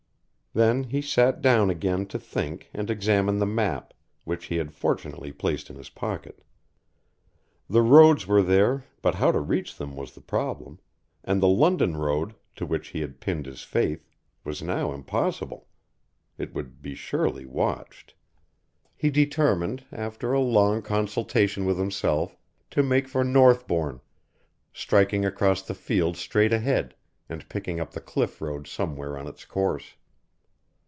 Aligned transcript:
Then 0.53 0.83
he 0.83 1.01
sat 1.01 1.41
down 1.41 1.69
again 1.69 2.07
to 2.07 2.19
think 2.19 2.69
and 2.73 2.89
examine 2.89 3.37
the 3.39 3.45
map, 3.45 3.93
which 4.25 4.47
he 4.47 4.57
had 4.57 4.73
fortunately 4.73 5.31
placed 5.31 5.69
in 5.69 5.77
his 5.77 5.89
pocket. 5.89 6.43
The 7.69 7.81
roads 7.81 8.27
were 8.27 8.41
there 8.43 8.83
but 9.01 9.15
how 9.15 9.31
to 9.31 9.39
reach 9.39 9.77
them 9.77 9.95
was 9.95 10.11
the 10.13 10.19
problem, 10.19 10.81
and 11.23 11.41
the 11.41 11.47
London 11.47 11.95
road, 11.95 12.35
to 12.57 12.65
which 12.65 12.89
he 12.89 12.99
had 12.99 13.21
pinned 13.21 13.45
his 13.45 13.63
faith, 13.63 14.09
was 14.43 14.61
now 14.61 14.91
impossible. 14.93 15.69
It 16.37 16.53
would 16.53 16.81
be 16.81 16.95
surely 16.95 17.45
watched. 17.45 18.13
He 18.97 19.09
determined, 19.09 19.85
after 19.89 20.33
a 20.33 20.41
long 20.41 20.81
consultation 20.81 21.63
with 21.63 21.77
himself, 21.77 22.35
to 22.71 22.83
make 22.83 23.07
for 23.07 23.23
Northbourne, 23.23 24.01
striking 24.73 25.23
across 25.23 25.61
the 25.61 25.73
fields 25.73 26.19
straight 26.19 26.51
ahead, 26.51 26.93
and 27.29 27.47
picking 27.47 27.79
up 27.79 27.91
the 27.91 28.01
cliff 28.01 28.41
road 28.41 28.67
somewhere 28.67 29.17
on 29.17 29.27
its 29.27 29.45
course. 29.45 29.95